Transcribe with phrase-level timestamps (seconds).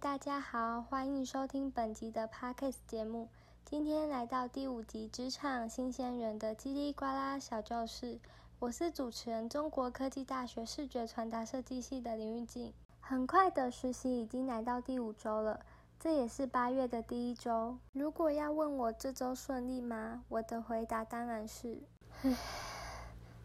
[0.00, 3.28] 大家好，欢迎收听本集的 Podcast 节目。
[3.66, 8.14] 今天来到第五集《职场新鲜人的叽里呱啦小教室》，
[8.58, 12.72] 我是主持人，中国科技大学视觉传达设计系的林玉静。
[12.98, 15.60] 很快的实习已经来到第五周了，
[15.98, 17.76] 这也是八月的第一周。
[17.92, 20.24] 如果要问我这周顺利吗？
[20.30, 21.78] 我的回答当然是，
[22.22, 22.34] 唉，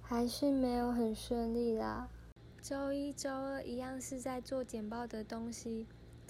[0.01, 2.07] 还是没有很顺利啦。
[2.61, 5.85] 周一、周二一样是在做简报的东西。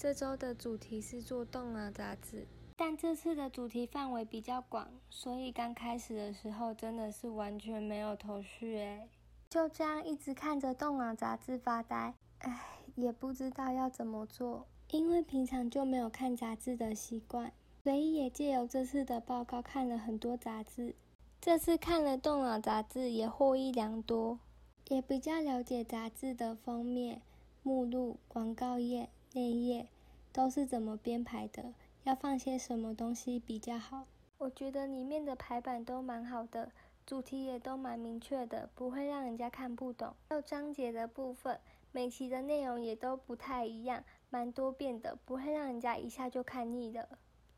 [0.06, 9.08] 这周的主题是做动脑杂志，但这次的主题范围比较广，所以刚开始的时候真的是完全没有头绪诶。
[9.50, 17.52] 就这样一直看着动脑杂志发呆，唉，也不知道要怎么做，因为平常就没有看杂志的习惯，
[17.82, 20.94] 所以也借由这次的报告看了很多杂志。
[21.40, 24.38] 这次看了动脑杂志也获益良多。
[24.86, 27.22] 也比较了解杂志的封面、
[27.64, 29.88] 目录、广告页、内页
[30.36, 31.72] 都是怎么编排的，
[32.04, 34.04] 要放些什么东西比较好。
[34.36, 36.70] 我觉得里面的排版都蛮好的，
[37.06, 40.12] 主题也都蛮明确的，不会让人家看不懂。
[40.28, 41.58] 还有章节的部分，
[41.90, 47.08] 每期的内容也都不太一样，蛮多变的，不会让人家一下就看腻了。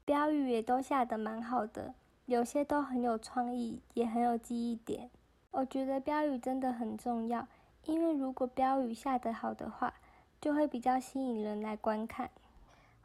[0.05, 5.11] 标语也都下得蛮好的，有些都很有创意，也很有记忆点。
[5.51, 7.49] 我觉得标语真的很重要，
[7.87, 9.95] 因为如果标语下得好的话，
[10.41, 12.31] 就会比较吸引人来观看。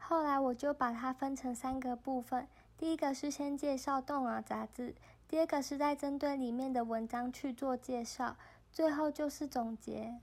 [0.06, 4.94] 后来我就把它分成三个部分，第一个是先介绍《动脑》杂志，
[5.26, 8.36] 第二个是在针对里面的文章去做介绍，
[8.70, 10.20] 最后就是总结。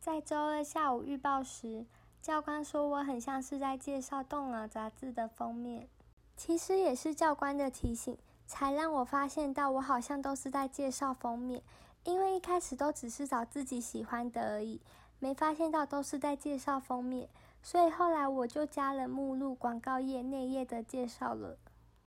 [0.00, 1.86] 在周二下午预报时，
[2.20, 5.86] 教官说我很像是在介绍《动脑》杂志的封面，
[6.36, 8.18] 其实也是教官的提醒。
[8.44, 11.62] 才让我发现到，我好像都是在介绍封面，
[12.02, 14.80] 因为一开始都只是找自己喜欢的而已，
[15.22, 17.28] 没发现到都是在介绍封面，
[17.62, 21.56] 所以后来我就加了目录、广告页、内页的介绍了。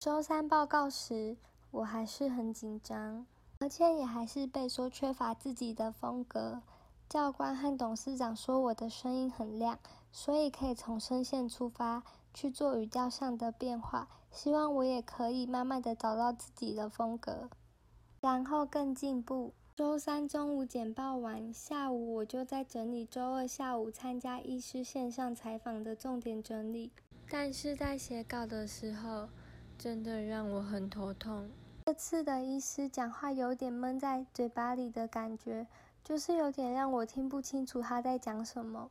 [0.00, 1.36] 周三报告时，
[1.70, 3.24] 我还是很紧张，
[3.60, 6.60] 而且也还是被说缺乏自己的风格。
[7.08, 9.78] 教官和董事长说我的声音很亮，
[10.10, 12.02] 所以可以从声线出发
[12.34, 14.08] 去做语调上的变化。
[14.32, 17.48] 希望我也可以慢慢的找到自己的风格，
[18.20, 19.52] 然后更进步。
[19.76, 26.92] 周三中午简报完，下午我就在整理周二下午参加医师线上采访的重点整理。
[27.28, 29.28] 但是在写稿的时候，
[29.76, 31.50] 真的让我很头痛。
[31.86, 35.66] 这次的医师讲话有点闷在嘴巴里的感觉。
[36.04, 38.88] 就是有点让我听不清楚他在讲什么，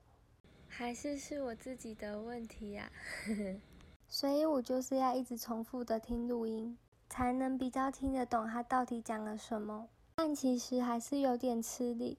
[0.67, 2.91] 还是是我自己的问题呀？
[4.09, 6.77] 所以我就是要一直重复的听录音，
[7.09, 9.87] 才能比较听得懂他到底讲了什么。
[10.15, 12.17] 但其实还是有点吃力，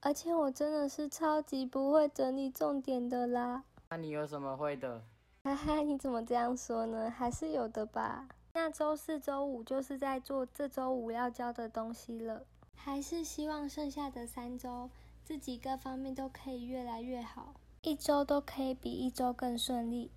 [0.00, 3.64] 而且我真的是超级不会整理重点的啦。
[3.90, 5.02] 那你有什么会的？
[5.44, 7.10] 哈哈，你怎么这样说呢？
[7.10, 8.28] 还是有的吧。
[8.54, 12.42] 那周四周五就是在做这周五要教的东西了。
[12.74, 14.90] 还是希望剩下的三周，
[15.24, 20.10] 自己各方面都可以越来越好，一周都可以比一周更顺利。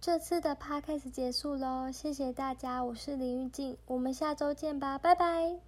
[0.00, 5.58] 这次的 podcast 结束喽，谢谢大家，我是林玉静，我们下周见吧，拜拜。